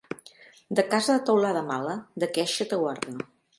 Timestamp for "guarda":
2.85-3.17